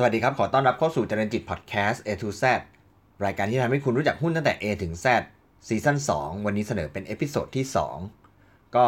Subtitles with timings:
[0.00, 2.44] สวัสดีครับ ขอต้อนรับเข้าสู่เจริญจิตพอดแคสต์ A to Z
[3.24, 5.06] รายการที่ทำให้คุณรู้จักหุ้นตั้งแต่ A ถึง Z
[5.68, 7.64] ซีซั่น2 วันนี้เสนอเป็น episode ที่
[8.20, 8.86] 2 ก็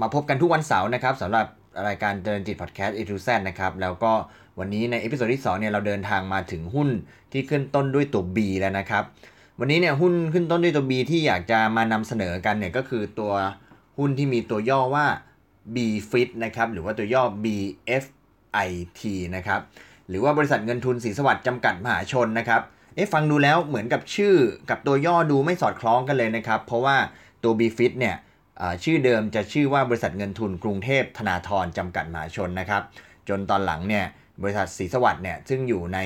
[0.00, 1.46] มาพบกันทุกวันเสาร์นะครับสำหรับ
[1.88, 4.12] รายการเจริญจิตพอดแคสต์ A to Z นะครับ แล้วก็
[4.58, 6.88] วันนี้ใน episode ที่ 2 เนี่ย เราเดินทางมาถึงหุ้น
[7.32, 9.04] ที่ขึ้นต้นด้วยตัว B แล้วนะครับ
[9.60, 13.32] วันนี้เนี่ยหุ้นขึ้นต้นด้วยตัว B ที่อยากจะมานำเสนอกันเนี่ยก็คือตัว
[13.98, 15.06] หุ้นที่มีตัวย่อว่า
[15.74, 15.76] B
[16.10, 19.00] Fit นะครับหรือว่าตัวย่อ BFIT
[19.36, 19.62] นะครับ
[20.08, 22.62] หรือว่าบริษัทเงินทุนสีสวัสดิ์จำกัดมหาชนนะครับ
[22.94, 24.34] เอ๊ะฟังดูแล้วเหมือนกับชื่อ
[24.70, 26.96] กับตัวย่อดูไม่สอดคล้องกันเลยนะครับ เพราะว่า
[27.42, 28.16] ตัว B Fit เนี่ย
[28.84, 32.82] ชื่อเดิมจะชื่อว่าบริษัทเงินทุนกรุงเทพธนาธรจำกัดมหาชนนะครับ
[33.28, 34.04] จนตอนหลังเนี่ย
[34.42, 35.98] บริษัทสีสวัสดิ์เนี่ยซึ่งอยู่ใน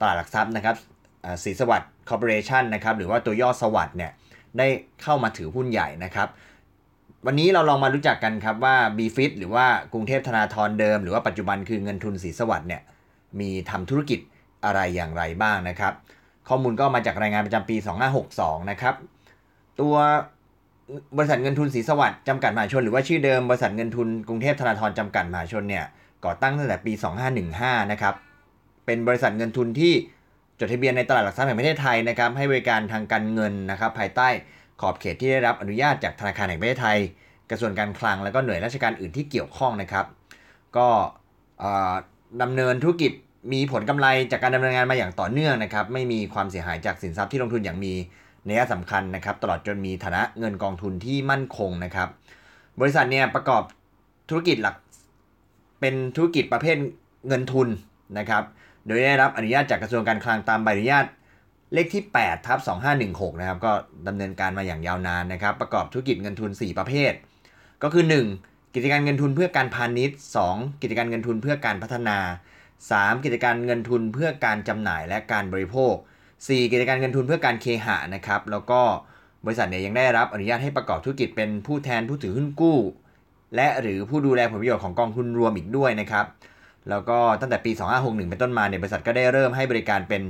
[0.00, 0.76] ตลาดหลักทรัพย์นะครับ
[1.44, 4.12] สีสวัสดิ์คอร์ปอเรชันนะครับหรือว่าตัวย่อสวัสดิ์เนี่ย
[4.58, 4.66] ได้
[5.02, 6.28] เข้ามาถือหุ้นใหญ่นะครับ
[7.26, 12.82] วันนี้เราลองมารู้จักกันครับว่า b f i t หรือว่ากรุงเทพธนาธรเดิม หรือว่าปัจจุบันคือเงินทุนสีสวัสดิ์เนี่ย
[13.40, 14.20] มีทำธุรกิจ
[14.64, 15.92] อะไรอย่างไรบ้างนะครับ
[16.48, 17.76] ข้อมูลก็มาจากรายงานประจำปี
[18.24, 18.94] 2562 นะครับ
[19.80, 19.94] ตัว
[21.16, 25.84] บริษัทเงินทุนสีสวัสดิ์จำกัดมหาชนหรือว่าชื่อเดิมบริษัทเงินทุนกรุงเทพธนาธรจำกัดมหาชนเนี่ย
[26.24, 26.92] ก่อตั้งตั้งแต่ปี
[27.42, 28.14] 2515 นะครับ
[28.86, 29.92] เป็นบริษัทเงินทุนที่
[30.60, 34.28] จดทะเบียนในตลาดหลักทรัพย์แห่งประเทศไทยนะครับให้บริการทางการเงินนะครับภายใต้
[34.80, 36.98] ขอบเขตที่ได้รับอนุญาตจากธนาคารแห่งประเทศไทย
[37.50, 40.06] กระทรวงการคลังและก็หน่วยราชการอื่นที่เกี่ยวข้องนะครับ
[40.76, 40.88] ก็
[42.42, 43.12] ดำเนินธุรกิจ
[43.52, 47.92] มีผลกำไรจากการดำเนินงานมาอย่างต่อเนื่องนะครับ ไม่มีความเสียหายจากสินทรัพย์ที่ลงทุนอย่างมี
[48.48, 52.08] นัยสำคัญนะครับ ตลอดจนมีฐานะเงินกองทุนที่มั่นคงนะครับ
[52.80, 53.62] บริษัทเนี่ยประกอบ
[54.30, 54.76] ธุรกิจหลัก
[55.80, 56.76] เป็นธุรกิจประเภท
[57.28, 57.68] เงินทุน
[58.18, 58.42] นะครับ
[58.86, 61.06] โดยได้รับอนุญาตจากกระทรวงการคลังตามใบอนุญาต
[61.74, 62.58] เลขที่8ทับ
[63.00, 63.72] 2516 นะครับ ก็
[64.08, 67.12] ดำเนินการมาอย่างยาวนานนะครับ ประกอบธุรกิจเงินทุน 4 ประเภท
[67.82, 68.51] ก็คือ 1.
[68.74, 70.18] กิจการเงินทุนเพื่อการพาณิชย์
[70.50, 70.82] 2.
[70.82, 72.18] กิจการเงินทุนเพื่อการพัฒนา
[72.70, 73.24] 3.
[73.24, 75.94] กิจการเงินทุนเพื่อการจำหน่ายและการบริโภค
[76.32, 76.72] 4.
[76.72, 78.80] กิจการเงินทุนเพื่อการเคหะนะครับ แล้วก็
[79.44, 82.78] บริษัทเนี่ยยังได้รับอนุญาตให้ประกอบธุรกิจเป็นผู้แทนผู้ถือหุ้นกู้
[83.56, 86.26] และหรือผู้ดูแลผลประโยชน์ของกองทุนรวมอีกด้วยนะครับ
[86.90, 90.22] แล้วก็ตั้งแต่ปี 2561 เป็นต้นมาเนี่ยบริษัทก็ได้เริ่มให้บริการเป็น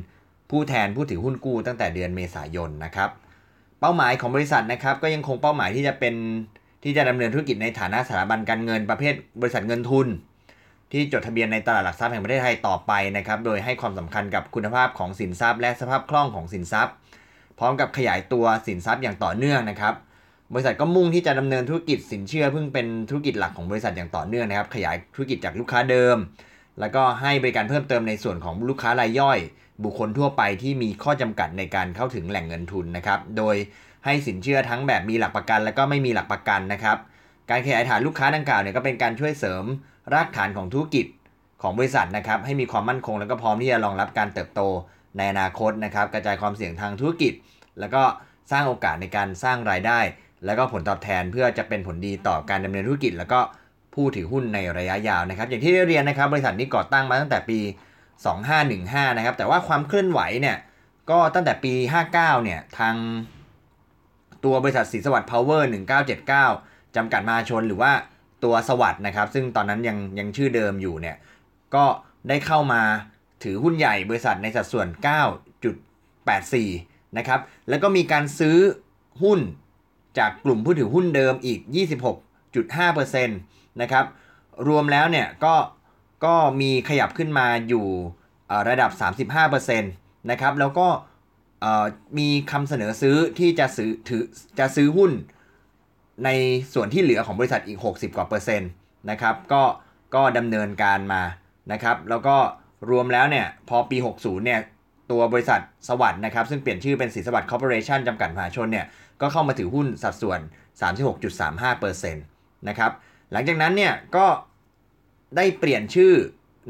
[0.50, 3.10] ผู้แทนผู้ถือหุ้นกู้ตั้งแต่เดือนเมษายนนะครับ
[3.80, 6.14] เป้าหมายของบริษัทนะครับก็ยังคงเป้าหมายที่จะเป็น
[6.82, 10.06] ที่จะดำเนินธุรกิจในฐานะสถาบันการเงินประเภทบริษัทเงินทุน
[10.92, 16.94] ที่จดทะเบียนในตลาดหลักทรัพย์แห่งประเทศไทยต่อไปนะครับ โดยให้ความสำคัญกับคุณภาพของสินทรัพย์ และสภาพคล่องของสินทรัพย์
[17.58, 19.94] พร้อมกับขยายตัวสินทรัพย์อย่างต่อเนื่องนะครับ
[20.52, 26.16] บริษัทก็มุ่งที่จะดำเนินธุรกิจสินเชื่อเพิ่งเป็นธุรกิจหลักของบริษัทอย่างต่อเนื่องนะครับ ขยายธุรกิจจากลูกค้าเดิม
[26.80, 29.38] แล้วก็ให้บริการเพิ่มเติมในส่วนของลูกค้ารายย่อย
[29.84, 33.56] บุคคลทั่วไปที่มีข้อจำกัดในการเข้าถึงแหล่งเงินทุนนะครับ โดย
[34.04, 36.96] ให้สินเชื่อทั้งแบบมีหลักประกัน และก็ไม่มีหลักประกันนะครับ
[37.50, 39.64] การขยายฐานลูกค้าดังกล่าวเนี่ยก็เป็นการช่วยเสริม
[40.14, 41.06] รากฐานของธุรกิจ
[41.62, 44.60] ของบริษัทนะครับ ให้มีความมั่นคง และก็พร้อมที่จะรองรับการเติบโต
[45.16, 47.32] ในอนาคตนะครับ กระจายความเสี่ยงทางธุรกิจ
[47.80, 48.02] แล้วก็
[48.50, 49.98] สร้างโอกาสในการสร้างรายได้
[50.44, 53.40] แล้วก็ผลตอบแทนเพื่อจะเป็นผลดีต่อการดำเนินธุรกิจ แล้วก็
[53.94, 57.58] ผู้ถือหุ้นในระยะยาวนะครับ อย่างที่ได้เรียนนะครับ บริษัทนี้ก่อตั้งมาตั้งแต่ปี
[58.38, 60.56] 2515 นะครับ แต่ว่าความเคลื่อนไหวเนี่ย
[61.10, 61.74] ก็ตั้งแต่ปี
[62.08, 62.94] 59 เนี่ยทาง
[64.44, 65.68] ตัวบริษัทสีสวัสดิ์พาวเวอร์
[66.30, 67.92] 1979จำกัดมาชนหรือว่า
[68.44, 71.16] ตัวสวัสด์นะครับ ซึ่งตอนนั้นยังยังชื่อเดิมอยู่เนี่ย
[71.74, 71.84] ก็
[72.28, 72.82] ได้เข้ามา
[73.42, 74.86] ถือหุ้นใหญ่บริษัทในสัดส่วน
[75.82, 78.56] 9.84 นะครับ แล้วก็มีการซื้อ
[79.22, 79.40] หุ้น
[80.18, 81.60] จากกลุ่มผู้ถือหุ้นเดิมอีก
[82.50, 84.04] 26.5%นะครับ
[84.68, 85.54] รวมแล้วเนี่ยก็
[86.24, 87.86] ก็มีขยับขึ้นมาอยู่
[88.68, 88.90] ระดับ
[89.40, 90.88] 35%นะครับ แล้วก็
[92.18, 94.22] มีคำเสนอซื้อที่จะซื้อถือ
[94.58, 95.12] จะซื้อหุ้น
[96.24, 96.28] ใน
[96.74, 98.70] ส่วนที่เหลือของบริษัทอีก 60 กว่าเปอร์เซ็นต์
[99.10, 99.62] นะครับก็
[100.14, 101.22] ก็ดำเนินการมา
[101.72, 102.36] นะครับ แล้วก็
[102.90, 104.60] รวมแล้วเนี่ยพอปี 60 เนี่ย
[105.10, 108.86] ตัวบริษัทศรีสวัสดิ์นะครับ ซึ่งเปลี่ยนชื่อเป็นศรีสวัสดิ์คอร์ปอเรชั่นจำกัดมหาชนเนี่ย
[109.20, 110.40] ก็เข้ามาถือหุ้นสัดส่วน
[111.30, 112.90] 36.35%นะครับ
[113.32, 114.26] หลังจากนั้นเนี่ยก็
[115.36, 116.14] ได้เปลี่ยนชื่อ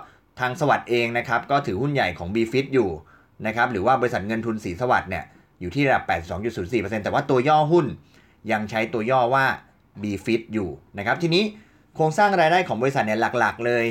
[0.40, 2.90] ทางสวัสด์เองนะครับ ก็ถือหุ้นใหญ่ของ b f i t อยู่
[3.46, 5.24] นะครับ หรือว่าบริษัทเงินทุนสีสวัสด์เนี่ย
[5.60, 6.04] อยู่ที่ระดับ
[6.54, 7.86] 82.04%แต่ว่าตัวย่อหุ้น
[8.52, 9.44] ยังใช้ตัวย่อว่า
[10.02, 10.68] b f i t อยู่
[10.98, 11.44] นะครับทีนี้
[11.94, 13.84] โครงสร้างรายได้ของบริษัทเนี่ยหลักๆเลย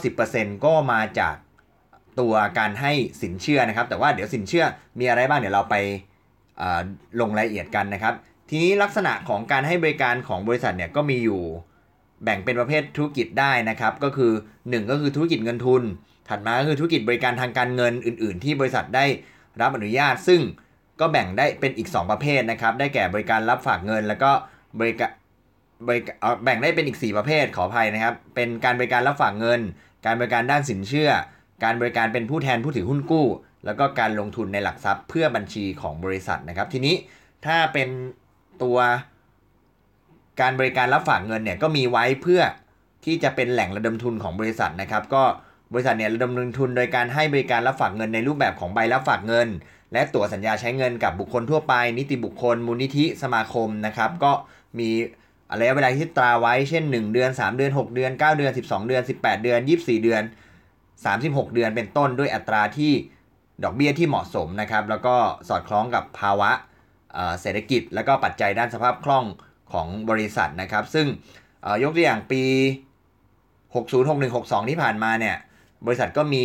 [0.00, 1.34] 90%ก็มาจาก
[2.20, 4.64] ตัวการให้สินเชื่อนะครับ แต่ว่าเดี๋ยวสินเชื่อ
[4.98, 5.76] มีอะไรบ้างเดี๋ยวเราไป
[7.20, 8.14] ลงรายละเอียดกันนะครับ
[8.48, 11.42] ทีนี้ลักษณะของการให้บริการของบริษัทเนี่ยก็มีอยู่
[12.24, 15.82] แบ่งเป็นประเภทธุรกิจได้นะครับ ก็คือ 1 ก็คือธุรกิจเงินทุน
[16.28, 19.04] ถัดมาก็คือธุรกิจบริการทางการเงินอื่น ๆ ที่บริษัทได้
[19.60, 20.40] รับอนุญาต ซึ่ง
[21.00, 24.30] ก็แบ่งได้เป็นอีก 2 ประเภทนะครับ ได้แก่บริการรับฝากเงิน แล้วก็
[24.80, 25.10] บริการ
[26.44, 29.60] แบ่งได้เป็นอีก 4 ประเภทขออภัยนะครับ เป็นการบริการรับฝากเงิน
[30.06, 31.10] การบริการด้านสินเชื่อ
[31.64, 33.26] การบริการเป็นผู้แทนผู้ถือหุ้นกู้
[33.64, 36.94] แล้วก็การลงทุนในหลักทรัพย์เพื่อบัญชีของบริษัทนะครับ ทีนี้
[37.46, 37.88] ถ้าเป็น
[38.62, 38.78] ตัว
[40.40, 42.42] การบริการรับฝากเงินเนี่ยก็มีไว้เพื่อ
[43.04, 45.22] ที่จะเป็นแหล่งระดมทุนของบริษัทนะครับ ก็
[45.72, 49.48] บริษัทเนี่ยระดมทุนโดยการให้บริการรับฝากเงินในรูปแบบของใบรับฝากเงิน
[49.92, 54.32] และตั๋วสัญญาใช้เงินกับบุคคลทั่วไป นิติบุคคล มูลนิธิสมาคมนะครับก็
[54.78, 54.88] มี
[55.50, 60.22] อะไรเวลาที่ตราไว้เช่น 1 เดือน 3 เดือน 6 เดือน 9 เดือน 12 เดือน 18 เดือน 24 เดือน
[60.88, 62.92] 36 เดือนเป็นต้นด้วยอัตราที่
[63.64, 65.16] ดอกเบี้ยที่เหมาะสมนะครับ แล้วก็
[65.48, 66.50] สอดคล้องกับภาวะ
[67.40, 69.24] เศรษฐกิจ และก็ปัจจัยด้านสภาพคล่อง
[69.72, 71.06] ของบริษัทนะครับ ซึ่ง
[71.82, 72.42] ยกตัวอย่างปี
[73.74, 75.36] 60 61 62 ที่ผ่านมาเนี่ย
[75.86, 76.44] บริษัทก็มี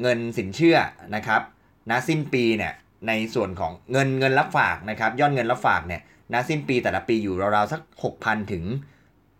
[0.00, 0.78] เงินสินเชื่อ
[1.14, 1.42] นะครับ
[1.90, 2.72] ณสิ้นปีเนี่ย
[3.08, 6.00] ในส่วนของเงินเงินรับฝากนะครับยอดเงินรับฝากเนี่ย
[6.32, 7.80] ณสิ้นปีแต่ละปีอยู่ราวๆสัก
[8.16, 8.64] 6,000 ถึง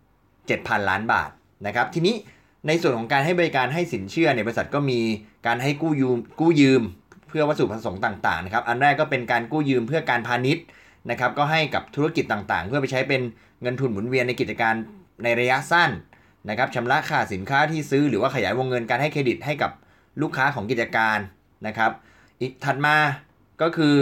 [0.07, 1.29] 7,000 ล้านบาท
[1.67, 2.15] นะครับทีนี้
[2.67, 4.99] ในส่วนของการให้บริการให้สินเชื่อเนี่ยบริษัทก็มี
[5.47, 6.81] การให้กู้ยืมกู้ยืม
[7.27, 10.65] เพื่อวัตถุประสงค์ต่างๆนะครับอันแรกก็เป็นการกู้ยืมเพื่อการพาณิชย์
[11.09, 13.21] นะครับก็ให้กับธุรกิจต่างๆ เพื่อไปใช้เป็น
[13.61, 14.73] เงินทุนหมุนเวียนในกิจการ
[15.23, 15.91] ในระยะสั้น
[16.49, 19.71] นะครับชำระค่าสินค้าที่ซื้อหรือว่าขยายวงเงินการให้เครดิตให้กับ
[20.21, 21.19] ลูกค้าของกิจการ
[21.67, 21.91] นะครับ
[22.41, 22.95] อีกถัดมา
[23.61, 23.95] ก็คือ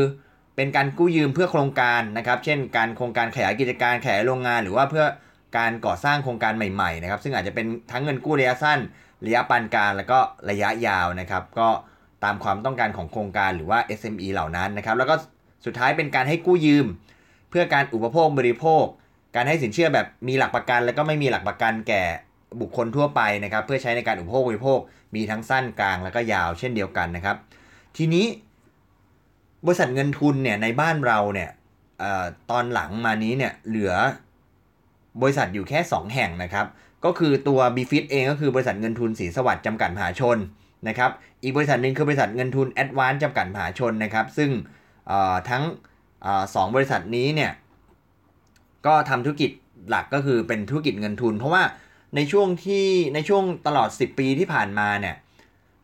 [0.56, 5.06] เป็นการกู้ยืมเพื่อโครงการนะครับ เช่น การโครงการขยายกิจการขยายโรงงาน หรือว่าเพื่อ
[5.58, 8.80] การก่อสร้างโครงการใหม่ๆนะครับ ซึ่งอาจจะเป็นทั้งเงินกู้ระยะสั้น
[9.26, 10.20] ระยะปานกลางแล้วก็
[10.50, 11.68] ระยะยาวนะครับ ก็
[12.24, 15.16] ตามความต้องการของโครงการหรือว่า SME เหล่านั้นนะครับ แล้วก็
[15.66, 16.86] สุดท้ายเป็นการให้กู้ยืม
[17.50, 18.84] เพื่อการอุปโภคบริโภค
[19.36, 22.04] การให้สินเชื่อแบบมีหลักประกัน แล้วก็ไม่มีหลักประกันแก่
[22.62, 24.80] บุคคลทั่วไปนะครับ เพื่อใช้ในการอุปโภคบริโภค
[25.16, 27.38] มีทั้งสั้นกลางแล้วก็ยาวเช่นเดียวกันนะครับ
[27.98, 28.26] ทีนี้
[29.66, 31.50] บริษัทเงินทุนเนี่ยในบ้านเราเนี่ย
[32.02, 32.04] อ
[32.52, 33.94] ตอนหลังมานี้เนี่ยเหลือ
[35.22, 36.66] บริษัทอยู่แค่ 2 แห่งนะครับ
[37.06, 40.38] ก็คือตัว b f i t เองก็คือบริษัทเงินทุนสีสวัสดิ์จำกัดมหาชน
[40.88, 41.12] นะครับ
[41.44, 44.50] อีกบริษัทหนึ่งคือบริษัทเงินทุน a d v a n c e จำกัดมหาชนนะครับ ซึ่ง
[45.50, 45.64] ทั้ง
[46.56, 47.52] สองบริษัทนี้เนี่ย
[48.86, 49.52] ก็ทำธุรกิจ
[49.90, 51.64] หลักก็คือเป็นธุรกิจเงินทุน เพราะว่า
[52.16, 55.16] ในช่วงที่ในช่วงตลอด 10 ปีที่ผ่านมาเนี่ย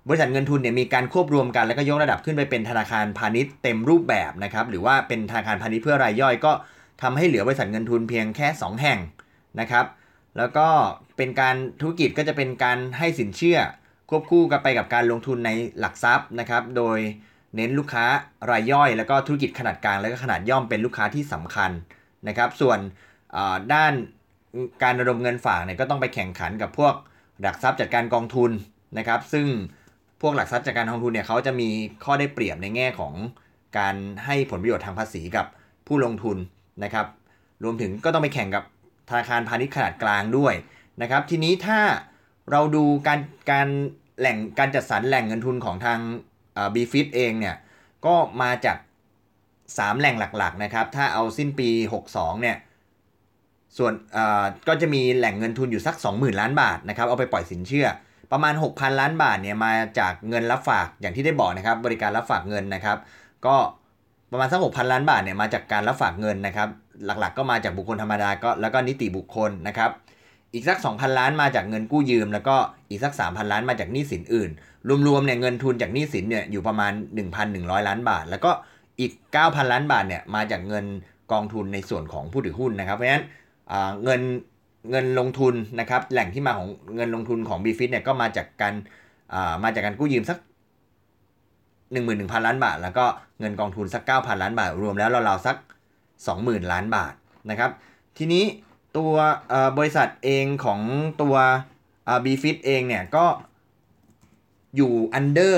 [0.08, 6.52] บริษัทเงินทุนเนี่ยมีการควบรวมกันแล้วก็ยกระดับขึ้นไปเป็นธนาคารพาณิชย์เต็มรูปแบบนะครับหรือว่าเป็นธนาคารพาณิชย์เพื่อรายย่อย ก็
[7.02, 9.00] ทำให้เหลือบริษัทเงินทุนเพียงแค่ 2 แห่ง
[9.60, 9.86] นะครับ
[10.38, 10.68] แล้วก็
[11.18, 13.60] เป็นการธุรกิจก็จะเป็นการให้สินเชื่อ
[14.10, 16.98] ควบคู่กันไปกับการลงทุนในหลักทรัพย์นะครับโดย
[17.56, 18.06] เน้นลูกค้า
[18.52, 21.72] รายย่อย แล้วก็ธุรกิจขนาดกลางแล้วก็ขนาดย่อมเป็นลูกค้าที่สำคัญ
[22.28, 22.80] นะครับส่วน
[23.74, 23.94] ด้าน
[24.84, 26.94] การระดมเงินฝากเนี่ยก็ต้องไปแข่งขันกับพวก
[27.42, 28.52] หลักทรัพย์จัดการกองทุน
[28.98, 29.48] นะครับซึ่ง
[30.22, 31.70] พวกหลักทรัพย์จัดการกองทุนเนี่ยเขาจะมี
[32.04, 33.14] ข้อได้เปรียบในแง่ของ
[33.78, 33.96] การ
[34.26, 35.46] ให้ผลประโยชน์ทางภาษีกับ
[35.88, 36.38] ผู้ลงทุน
[36.84, 37.06] นะครับ
[37.64, 38.64] รวมถึงก็ต้องไปแข่งกับ
[39.10, 40.54] ธนาคารพาณิชย์ขนาดกลางด้วย
[41.02, 41.80] นะครับ ทีนี้ถ้า
[42.52, 43.20] เราดูการ
[43.52, 43.68] การ
[44.20, 46.00] แหล่งการจัดสรรแหล่งเงินทุนของทาง
[46.74, 47.56] บีฟิตเองเนี่ย
[48.06, 48.78] ก็มาจาก
[49.38, 51.70] 3แหล่งหลักๆนะครับถ้าเอาสิ้นปี
[52.08, 52.58] 62เนี่ย
[53.78, 53.94] ส่วน
[54.68, 57.88] ก็จะมีแหล่งเงินทุนอยู่สัก 20,000 ล้านบาทนะครับเอาไปปล่อยสินเชื่อ
[58.32, 62.98] ประมาณ 6,000 ล้านบาทเนี่ยมาจากเงินรับฝากอย่างที่ได้บอกนะครับ บริการรับฝากเงินนะครับ
[63.46, 63.56] ก็
[64.32, 66.70] ประมาณสัก6,000ล้านบาทเนี่ยมาจากการรับฝากเงินนะครับ
[67.06, 69.90] หลักๆ ก็มาจากบุคคลธรรมดาก็แล้วก็นิติบุคคลนะครับ
[70.54, 72.56] อีกสัก 2,000 ล้านมาจากเงินกู้ยืม แล้วก็
[72.90, 74.50] อีกสัก 3,000 ล้านมาจากหนี้สินอื่น
[75.08, 76.92] รวมๆเนี่ยเงินทุนจากหนี้สินเนี่ยอยู่ประมาณ
[77.40, 78.52] 1,100 ล้านบาท แล้วก็
[79.00, 80.86] อีก 9,000 ล้านบาทเนี่ยมาจากเงิน
[81.32, 83.26] กองทุนในส่วนของผู้ถือหุ้นนะครับ เพราะฉะนั้น
[84.04, 84.22] เงิน
[84.90, 88.74] เงินลงทุนนะครับแหล่งที่มาของเงินลงทุนของ b f i t เนี่ยก็มาจากการ
[89.64, 90.38] มาจากการกู้ยืมสัก
[91.96, 93.06] 11,000 ล้านบาท แล้วก็
[93.40, 95.58] เงินกองทุนสัก 9,000 ล้านบาท รวมแล้วเราๆสัก
[96.16, 97.14] 20,000 ล้านบาท
[97.50, 97.72] นะครับ
[98.18, 98.44] ทีนี้
[98.98, 99.14] ตัว
[99.78, 100.80] บริษัทเองของ
[101.22, 101.36] ตัว
[102.26, 103.26] b f i t เองเนี่ยก็
[104.76, 105.58] อยู่ under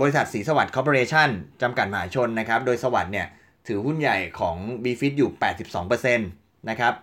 [0.00, 1.28] บริษัทสีสวัสดิ์คอร์ปอเรชั่น
[1.62, 3.26] จำกัดมหาชนนะครับ โดยสวัสด์เนี่ย
[3.66, 5.30] ถือหุ้นใหญ่ของ b f i t อยู่
[5.94, 6.94] 82%นะครับ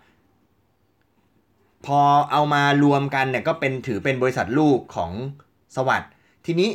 [1.86, 2.00] พอ
[2.32, 5.12] เอามารวมกันเนี่ยก็เป็นถือเป็นบริษัทลูกของ
[5.76, 6.12] สวัสด์
[6.46, 6.70] ทีนี้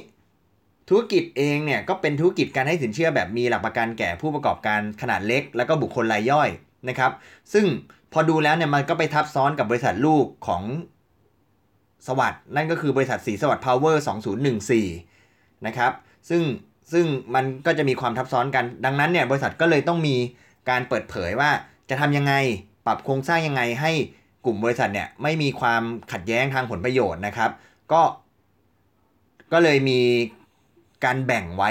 [0.88, 6.48] ธุรกิจเองเนี่ยก็เป็นธุรกิจการให้สินเชื่อแบบมีหลักประกันแก่ผู้ประกอบการขนาดเล็ก แล้วก็บุคคลรายย่อย
[6.88, 7.12] นะครับ
[7.52, 7.66] ซึ่ง
[8.12, 10.62] พอดูแล้วเนี่ยมันก็ไปทับซ้อนกับบริษัทลูกของ
[12.06, 14.04] สวัสด์นั่นก็คือบริษัทสีสวัสด์พาวเวอร์
[14.84, 15.92] 2014 นะครับ
[16.28, 16.42] ซึ่ง
[16.92, 20.16] ซึ่งมันก็จะมีความทับซ้อนกัน ดังนั้นเนี่ยบริษัทก็เลยต้องมี
[20.70, 21.50] การเปิดเผยว่า
[21.90, 22.34] จะทำยังไง
[22.86, 23.92] ปรับโครงสร้างยังไงให้
[24.44, 25.82] กลุ่มบริษัทเนี่ยไม่มีความ
[26.12, 27.50] ขัดแย้งทางผลประโยชน์นะครับ
[27.92, 28.02] ก็
[29.52, 30.00] ก็เลยมี
[31.04, 31.70] การแบ่งไว้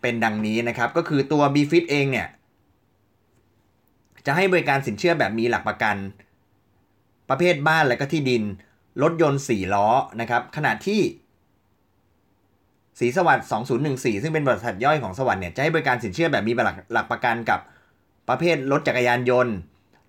[0.00, 2.28] เป็นดังนี้นะครับ ก็คือตัว b f i t เองเนี่ย
[4.26, 5.96] จะให้บริการสินเชื่อแบบมีหลักประกัน
[7.30, 8.42] ประเภทบ้านและก็ที่ดิน
[9.02, 9.88] รถยนต์ 4 ล้อ
[10.20, 11.00] นะครับ ขณะที่
[12.98, 13.48] สีสวัสด์
[13.84, 17.60] 2014 ซึ่งเป็นบริษัทย่อยของสวัสด์เนี่ยจะให้บริการสินเชื่อแบบมีหลักหลักประกันกับ
[18.28, 19.54] ประเภทรถจักรยานยนต์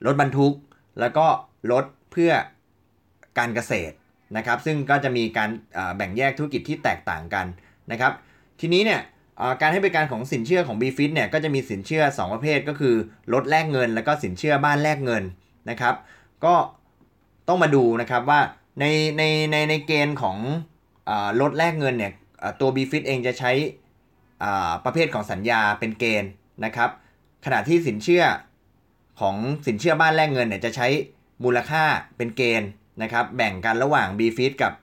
[0.05, 0.55] รถบรรทุก
[0.99, 1.25] แล้วก็
[1.71, 2.31] รถเพื่อ
[3.37, 3.95] การเกษตร
[4.37, 5.49] นะครับ ซึ่งก็จะมีการ
[5.95, 7.45] แบ่งแยกธุรกิจที่แตกต่างกัน
[7.91, 8.11] นะครับ
[8.59, 9.01] ทีนี้เนี่ย
[9.61, 12.95] การให้บริการของสินเชื่อของ b f i t เนี่ยก็จะมีสินเชื่อ 2 ประเภทก็คือ
[13.33, 15.23] รถแลกเงิน แล้วก็สินเชื่อบ้านแลกเงิน
[15.69, 15.95] นะครับ
[16.45, 16.55] ก็
[17.47, 18.41] ต้องมาดูนะครับว่า
[18.79, 18.85] ใน
[19.17, 20.37] ในในในเกณฑ์ของ
[21.41, 22.11] รถแลกเงินเนี่ย
[22.59, 23.51] ตัว b f i t เองจะใช้
[24.85, 26.31] ประเภทของสัญญาเป็นเกณฑ์
[26.65, 26.89] นะครับ
[27.45, 28.23] ขณะที่สินเชื่อ
[29.19, 29.35] ของ
[29.67, 30.87] สินเชื่อบ้านแลกเงินเนี่ยจะใช้
[31.43, 31.83] มูลค่า
[32.17, 32.69] เป็นเกณฑ์
[33.01, 34.73] นะครับ แบ่งกันระหว่าง b f i t กับ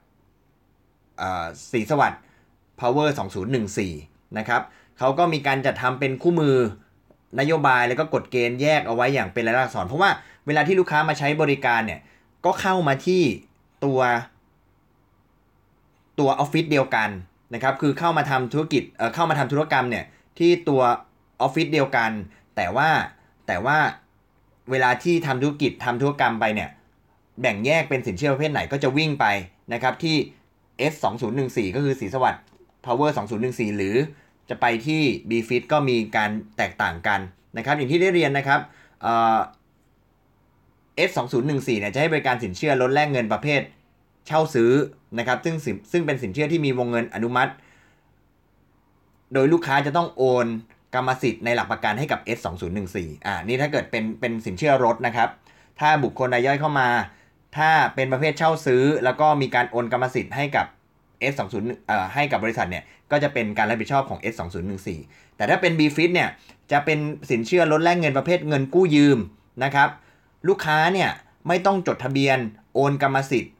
[1.72, 2.20] สีสวัสด์
[2.80, 3.08] Power
[3.72, 4.62] 2014 นะครับ
[4.98, 6.56] เขาก็มีการจัดทำเป็นคู่มือ
[7.40, 10.10] นโยบายแล้วก็กฎเกณฑ์แยกเอาไว้อย่างเป็นรายลักษณ์อักษร เพราะว่า
[10.46, 12.00] เวลาที่ลูกค้ามาใช้บริการเนี่ย
[12.44, 13.22] ก็เข้ามาที่
[13.84, 14.00] ตัว
[16.18, 17.10] ตัวออฟฟิศเดียวกัน
[17.54, 20.04] นะครับ คือเข้ามาทำธุรกิจเเข้ามาทำธุรกรรมเนี่ย
[20.38, 20.82] ที่ตัว
[21.40, 22.10] ออฟฟิศเดียวกัน
[22.56, 22.88] แต่ว่า
[23.46, 23.78] แต่ว่า
[24.70, 26.70] เวลาที่ทำธุรกิจทำธุรกรรมไปเนี่ย
[27.40, 29.26] แบ่งแยกเป็นสินเชื่อประเภทไหนก็จะวิ่งไป
[29.72, 30.16] นะครับที่
[30.92, 32.42] S 2 0 1 4ก็คือสีสวัสด์
[32.86, 33.10] Power
[33.44, 33.96] 2014หรือ
[34.48, 37.20] จะไปที่ B Fit ก็มีการแตกต่างกัน
[37.56, 38.60] นะครับอย่างที่ได้เรียนนะครับ
[41.08, 43.60] S 2 0 1 4เนี่ยจะให้บริการสินเชื่อลดแลกเงินประเภท
[44.26, 44.72] เช่าซื้อ
[45.18, 45.56] นะครับซึ่ง
[45.92, 47.52] ซึ่งเป็นสินเชื่อที่มีวงเงินอนุมัติ
[49.32, 50.46] โดยลูกค้าจะต้องโอน
[50.94, 55.28] กรรมสิทธิ์ในหลักประกันให้กับ S 2 0 1 4อ่านี่ถ้าเกิดเป็นเป็นสินเชื่อรถนะครับ
[55.80, 56.88] ถ้าบุคคลรายย่อยเข้ามา
[57.56, 60.66] ถ้าเป็นประเภทเช่าซื้อ แล้วก็มีการโอนกรรมสิทธิ์ให้กับ
[61.32, 66.28] S 2 0เอ่อให้กับบริษัทเนี่ยก็จะเป็นการรับผิดชอบของ S 2 0 1 4แต่ถ้าเป็น B Fit เนี่ย
[66.72, 66.98] จะเป็น
[67.30, 69.18] สินเชื่อลดแลกเงินประเภทเงินกู้ยืม
[69.64, 69.88] นะครับ
[70.48, 71.10] ลูกค้าเนี่ย
[71.48, 72.38] ไม่ต้องจดทะเบียน
[72.74, 73.54] โอนกรรมสิทธิ์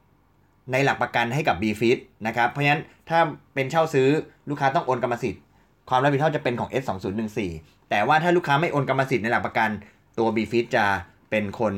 [0.73, 3.19] ในหลักประกันให้กับ b f i t นะครับเพราะฉะนั้นถ้า
[3.55, 4.09] เป็นเช่าซื้อ
[4.49, 5.41] ลูกค้าต้องโอนกรรมสิทธิ์
[5.89, 9.71] ความรับผิดชอบจะเป็นของ S 2 0 1 4แต่ว่าถ้าลูกค้าไม่โอนกรรมสิทธิ์ในหลักประกัน
[10.19, 10.87] ตัว b f i t จะ
[11.31, 11.75] เป็นคน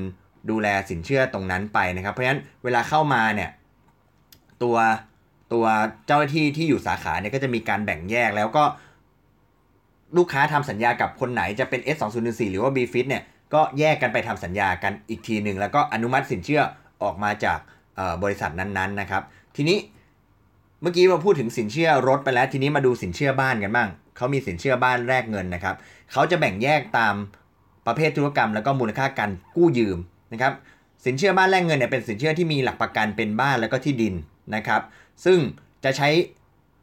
[0.51, 3.51] ดูแลสินเชื่อตรงนั้นไปนะครับ เพราะฉะนั้นเวลาเข้ามาเนี่ย
[4.63, 4.77] ตัว
[5.53, 5.65] ตัว
[6.07, 8.65] เจ้าหน้าที่ที่อยู่สาขาเนี่ยก็จะมีการแบ่งแยกแล้วก็
[10.17, 13.23] ลูกค้าทำสัญญากับคนไหนจะเป็น S 2 0 1 4หรือว่า b f i t เนี่ย
[13.55, 16.63] ก็แยกกันไปทำสัญญากันอีกทีหนึ่งแล้วก็อนุมัติสินเชื่อ
[17.03, 17.59] ออกมาจาก
[18.23, 19.23] บริษัทนั้นๆนะครับ
[19.57, 19.79] ทีนี้
[20.83, 25.77] เมื่อกี้เราพูดถึงสินเชื่อรถไปแล้วทีนี้มาดูสินเชื่อบ้านกันบ้างเขามีสินเชื่อบ้านแลกเงินนะครับ
[26.13, 27.15] เขาจะแบ่งแยกตาม
[27.87, 29.99] ประเภทธุรกรรม แล้วก็มูลค่าการกู้ยืม
[30.33, 30.53] นะครับ
[31.05, 34.15] สินเชื่อบ้านแลกเงินเนี่ยเป็นสินเชื่อที่มีหลักประกันเป็นบ้านแล้วก็ที่ดิน
[34.55, 34.83] นะครับ
[35.25, 35.39] ซึ่ง
[35.85, 36.09] จะใช้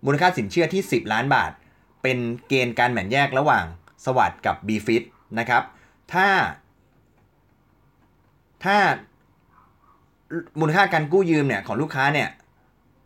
[0.05, 1.51] มูลค่าสินเชื่อที่ 10 ล้านบาท
[2.03, 3.65] เป็นเกณฑ์การแบ่งแยกระหว่าง
[4.05, 5.03] สวัสด์กับ b f i t
[5.39, 5.63] นะครับ
[6.13, 6.27] ถ้า
[8.63, 8.77] ถ้า
[10.59, 12.29] มูลค่าการกู้ยืมเนี่ยของลูกค้าเนี่ย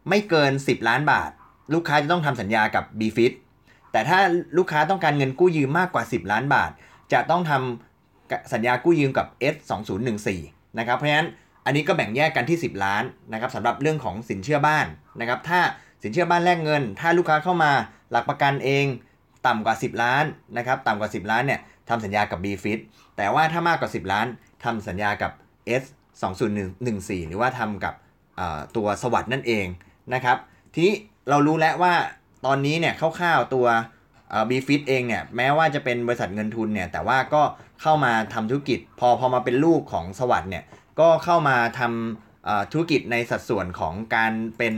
[0.09, 1.29] ไม่เกิน 10 ล้านบาท
[1.73, 3.33] ลูกค้าจะต้องทำสัญญากับ b f i t
[3.91, 4.19] แต่ถ้า
[4.57, 6.71] ลูกค้าต้องการเงินกู้ยืมมากกว่า 10 ล้านบาท
[7.13, 9.55] จะต้องทำสัญญากู้ยืมกับ S
[10.17, 11.29] 2014นะครับเพราะฉะนั้น
[11.65, 14.85] อันนี้ก็แบ่งแยกกันที่ 10 ล้านนะครับสำหรับเรื่องของสินเชื่อบ้าน
[15.19, 15.59] นะครับถ้า
[16.03, 17.71] สินเชื่อบ้านแลกเงิน ถ้าลูกค้าเข้ามา
[18.11, 18.85] หลักประกันเอง
[19.47, 20.23] ต่ำกว่า 10 ล้าน
[20.57, 22.79] นะครับต่ำกว่า 10 ล้านเนี่ยทำสัญญากับ b f i t
[23.17, 24.27] แต่ว่าถ้ามากกว่า 10 ล้าน
[24.63, 25.31] ทำสัญญากับ
[25.81, 25.83] S
[26.55, 27.93] 2014หรือว่าทำกับ
[28.75, 29.65] ตัวสวัสด์นั่นเอง
[30.13, 30.37] นะครับ
[30.73, 30.95] ทีนี้
[31.29, 31.93] เรารู้แล้วว่า
[32.45, 33.67] ตอนนี้เนี่ยคร่าวๆตัว
[34.49, 37.41] บีฟิตเองเนี่ยแม้ว่าจะเป็นบริษัทเงินทุนเนี่ยแต่ว่าก็
[37.81, 40.63] เข้ามาทำธุรกิจ พอพอมาเป็นลูกของสวัสด์เนี่ย
[40.99, 44.75] ก็เข้ามาทำธุรกิจในสัดส่วนของการเป็น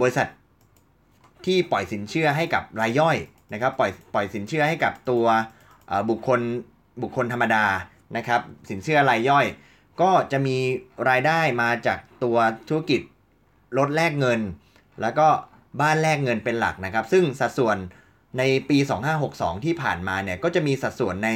[0.00, 0.28] บริษัท
[1.46, 3.16] ที่ปล่อยสินเชื่อให้กับรายย่อย
[3.52, 5.24] นะครับปล่อยปล่อยสินเชื่อให้กับตัว
[6.10, 6.40] บุคคล
[7.02, 7.64] บุคคลธรรมดา
[8.16, 8.40] นะครับ
[8.70, 9.46] สินเชื่อรายย่อย
[10.00, 10.56] ก็จะมี
[11.08, 12.36] รายได้มาจากตัว
[12.68, 13.00] ธุรกิจ
[13.78, 14.40] ลดแลกเงิน
[15.02, 15.28] แล้วก็
[15.80, 17.76] บ้านแลกเงินเป็นหลักนะครับ ซึ่งสัดส่วน
[18.38, 18.78] ในปี
[19.20, 21.30] 2562 ที่ผ่านมาเนี่ยก็จะมีสัดส่วนใน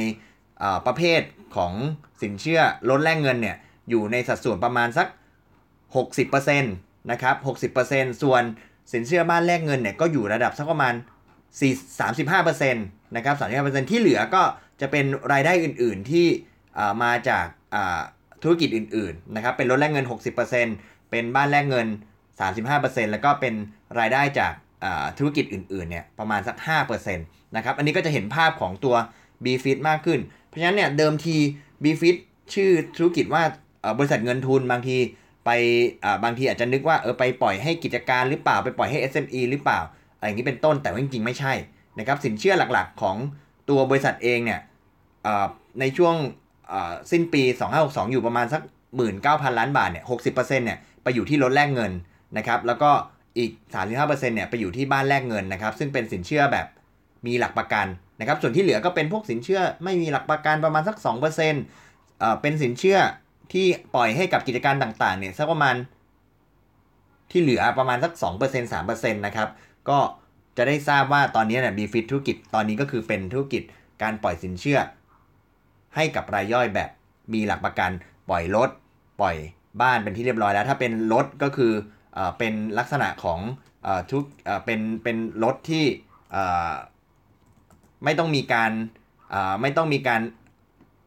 [0.85, 1.21] ประเภท
[1.55, 1.73] ของ
[2.21, 3.57] สินเชื่อลดแลกเงินเนี่ย
[3.89, 5.07] อยู่ในสัดส่วนประมาณสัก
[5.87, 7.35] 60%นะครับ
[7.79, 8.43] 60%ส่วน
[8.93, 10.93] สินเชื่อบ้านแลกเงินเนี่ยก็อยู่ระดับสักประมาณ
[11.79, 14.43] 35%นะครับ 35%ที่เหลือก็
[14.81, 16.27] จะเป็นรายได้อื่น ๆ ที่
[17.03, 17.45] มาจาก
[18.43, 20.05] ธุรกิจอื่น ๆ นะครับ เป็นรถแลกเงิน
[20.57, 21.87] 60%เป็นบ้านแลกเงิน
[22.45, 23.53] 35%แล้วก็เป็น
[23.99, 24.53] รายได้จาก
[25.17, 28.95] ธุรกิจอื่นๆเนี่ยประมาณสัก5%นะครับอันนี้ก็จะเห็นภาพของตัว
[29.43, 31.37] BFIT มากขึ้น เพราะฉะนั้นเนี่ยเดิมที
[31.83, 32.17] BFIT
[32.53, 33.43] ชื่อธุรกิจว่า
[33.97, 34.97] บริษัทเงินทุนบางที
[35.45, 35.49] ไป
[36.23, 39.79] บางทีอาจจะนึกว่าเออไปปล่อยให้กิจการหรือเปล่าไปปล่อยให้ SME หรือเปล่า
[40.17, 41.53] อะไรอย่างนี้เป็นต้นแต่ว่าจริงๆไม่ใช่
[41.99, 43.17] นะครับสินเชื่อหลักๆของ
[43.69, 44.59] ตัวบริษัทเองเนี่ย
[45.79, 46.15] ในช่วง
[47.11, 47.43] สิ้นปี
[47.77, 48.61] 2562 อยู่ประมาณสัก
[49.09, 51.91] 19,000 ล้านบาทเนี่ย60%เนี่ยไปอยู่ที่รถแลกเงิน
[52.37, 52.91] นะครับแล้วก็
[53.37, 53.51] อีก
[53.87, 56.67] 35%เนี่ยไปอยู่ที่บ้านแลกเงินนะครับ ซึ่งเป็นสินเชื่อแบบ
[57.27, 57.87] มีหลักประกัน
[58.19, 62.97] นะครับ ส่วนที่เหลือก็เป็นพวกสินเชื่อไม่มีหลักประกันประมาณสัก 2%เอ่อเป็นสินเชื่อ
[63.53, 63.65] ที่
[63.95, 65.75] ปล่อยให้กับกิจการต่างๆเนี่ยสักประมาณ
[67.31, 69.49] ที่เหลือประมาณสัก 2% 3%นะครับ
[69.89, 69.99] ก็
[70.57, 73.63] จะได้ทราบว่าตอนนี้เนี่ยบีฟิตธุรกิจตอนนี้ก็คือเป็นธุรกิจ
[74.01, 74.79] การปล่อยสินเชื่อ
[75.95, 76.89] ให้กับรายย่อยแบบ
[77.33, 77.91] มีหลักประกัน
[78.29, 78.69] ปล่อยรถ
[79.21, 79.35] ปล่อย
[79.81, 81.71] บ้านเป็นที่เรียบร้อยแล้ว ถ้าเป็นรถก็คือ
[82.37, 83.39] เป็นลักษณะของ
[83.85, 84.23] อทุก
[84.65, 85.85] เป็นเป็นรถที่
[88.03, 88.71] ไม่ต้องมีการ
[89.61, 90.21] ไม่ต้องมีการ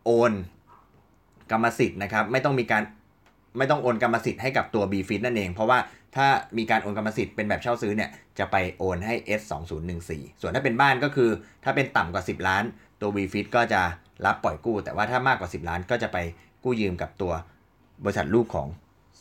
[0.05, 0.33] โอน
[1.51, 2.83] กรรมสิทธิ์นะครับ ไม่ต้องมีการ
[3.59, 5.79] ไม่ต้องโอนกรรมสิทธิ์ให้กับตัว b f i t นั่นเอง เพราะว่า
[6.17, 6.27] ถ้า
[6.59, 11.31] มีการโอนกรรมสิทธิ์เป็นแบบเช่าซื้อเนี่ยจะไปโอนให้ S 2 0 1 4 ส่วนถ้าเป็นบ้านก็คือ
[11.65, 12.65] ถ้าเป็นต่ำกว่า 10 ล้าน
[13.01, 13.83] ตัว b f i t ก็จะ
[14.27, 16.19] รับปล่อยกู้ แต่ว่าถ้ามากกว่า 10 ล้านก็จะไป
[16.65, 17.33] กู้ยืมกับตัว
[18.05, 18.69] บริษัทลูกของ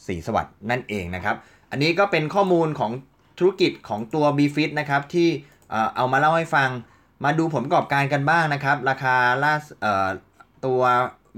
[0.07, 1.35] สีสวัสด์นั่นเองนะครับ
[1.69, 2.91] อันนี้ก็เป็นข้อมูลของ
[3.39, 5.29] ธุรกิจของตัว b f i t นะครับที่
[5.95, 6.69] เอามาเล่าให้ฟัง
[7.23, 9.53] มาดูผลประกอบการกันบ้างนะครับ ราคาล่า
[10.65, 10.81] ตัว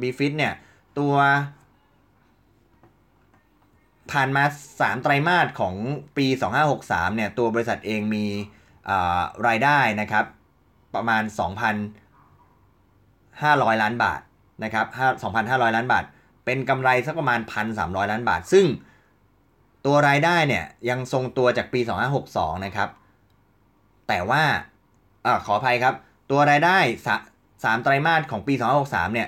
[0.02, 0.54] b f i t เนี่ย
[1.00, 1.14] ตัว
[4.12, 5.76] ผ่านมา 3 ไตรมาสของ
[6.18, 6.28] ปี
[6.72, 8.26] 2563 เนี่ย ตัวบริษัทเองมี
[9.48, 10.26] รายได้นะครับ
[10.96, 11.24] ประมาณ
[13.72, 14.22] 2,500 ล้านบาท
[14.64, 14.86] นะครับ
[15.32, 16.04] 2,500 ล้านบาท
[16.46, 17.40] เป็นกำไรสักประมาณ
[17.76, 18.66] 1,300 ล้านบาท ซึ่ง
[19.86, 21.80] ตัวรายได้เนี่ยยังทรงตัวจากปี
[22.24, 22.90] 2562 นะครับ
[24.08, 24.44] แต่ว่า
[25.26, 25.96] อขออภัยครับ
[26.32, 26.78] ตัวรายได้
[27.32, 29.28] 3ไตรมาสของปี 2563 เนี่ย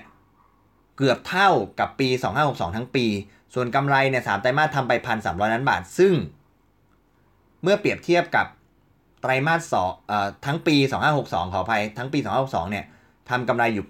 [0.97, 2.09] เกือบเท่ากับปี
[2.43, 3.05] 2562 ทั้งปี
[3.53, 6.13] ส่วนกำไรเนี่ยสามไตรมาสทำไป1,300ล้านบาท ซึ่ง
[7.63, 8.47] เมื่อเปรียบเทียบกับ
[9.21, 9.91] ไตรมาสสอง
[10.45, 10.75] ทั้งปี
[11.15, 12.85] 2562 ขออภัย ทั้งปี 2562 เนี่ย
[13.29, 13.85] ทำกำไรอยู่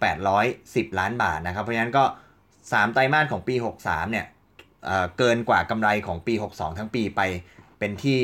[0.47, 2.04] 810 ล้านบาทนะครับ เพราะฉะนั้นก็
[2.49, 4.26] 3 ไตรมาสของปี 63 เนี่ย
[5.17, 7.22] เกินกว่ากำไรของปี 62 ทั้งปีไป
[7.80, 8.19] เป็นที่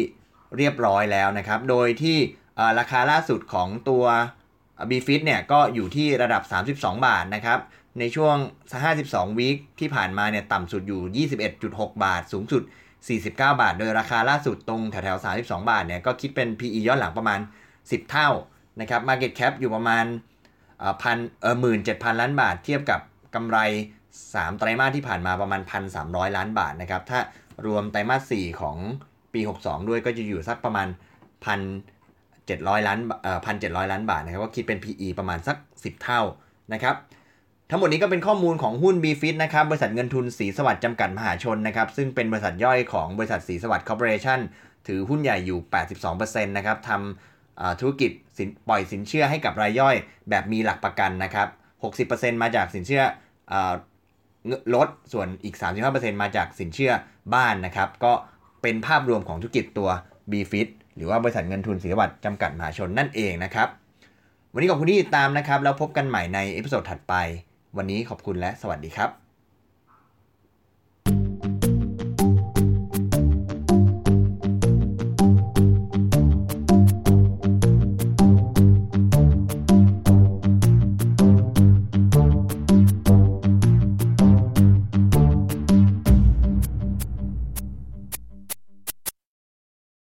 [0.58, 2.18] เรียบร้อยแล้วนะครับ โดยที่
[2.80, 4.06] ราคาล่าสุดของตัว
[4.90, 6.74] b f i t เนี่ยก็อยู่ที่ระดับ 32
[7.08, 7.60] บาทนะครับ
[8.00, 8.36] ในช่วง
[8.88, 11.28] 52 วีคที่ผ่านมาเนี่ยต่ำสุดอยู่
[11.64, 12.64] 21.6 บาท สูงสุด
[13.08, 17.40] 49 บาท โดยราคาล่าสุดตรงแถวๆ 32 บาทเนี่ยก็คิดเป็น PE ย้อนหลังประมาณ
[17.76, 18.30] 10 เท่า
[18.82, 20.06] นะครับ Market Cap อยู่ประมาณ
[21.02, 23.00] พันเออหมื่นเจ็ดพันล้านบาทเทียบกับ
[23.36, 23.58] กำไร
[24.18, 25.62] 3 ไตรมาสที่ผ่านมาประมาณ
[26.00, 27.20] 1,300 ล้านบาทนะครับ ถ้า
[27.66, 28.78] รวมไตรมาส 4 ของ
[29.34, 30.88] ปี 62 ด้วยก็จะอยู่สักประมาณ
[31.88, 36.22] 1,700 ล้านเอ่อ1,700 ล้านบาทนะครับ ก็คิดเป็น PE ประมาณสัก 10 เท่า
[36.74, 36.96] นะครับ
[37.72, 44.40] ทั้งหมดนี้ก็เป็นข้อมูลของหุ้น b f i t นะครับ บริษัทเงินทุนสีสวัสดิ์จำกัดมหาชนนะครับ ซึ่งเป็นบริษัทย่อยของบริษัทสีสวัสดิ์คอร์ปอเรชั่น
[44.88, 45.60] ถือหุ้นใหญ่อยู่
[46.04, 48.12] 82%นะครับทำธุรกิจ
[48.70, 49.96] ปล่อยสินเชื่อให้กับรายย่อย
[50.30, 51.48] แบบมีหลักประกันนะครับ
[52.18, 53.04] 60%มาจากสินเชื่อ
[54.76, 55.56] และส่วนอีก
[55.88, 56.92] 35%มาจากสินเชื่อ
[57.34, 58.14] บ้านนะครับ ก็
[58.62, 59.90] เป็นภาพรวมของธุรกิจตัว
[60.32, 63.68] b f i t หรือว่าบริษัทเงินทุนศรีสวัสดิ์จำกัดมหาชนนั่นเองนะครับ
[64.54, 67.14] วันนี้ขอบคุณที่ติดตามนะครับ แล้วพบกันใหม่ใน episode ถัดไป
[67.78, 69.29] วันนี้ขอบคุณและสวัสดีครับ